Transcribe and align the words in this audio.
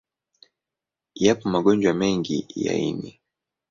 Yapo 1.23 1.45
magonjwa 1.53 1.93
mengi 1.99 2.37
ya 2.63 2.73
ini. 2.89 3.11